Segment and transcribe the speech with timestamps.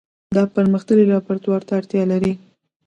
[0.35, 2.33] دا پرمختللي لابراتوار ته اړتیا لري.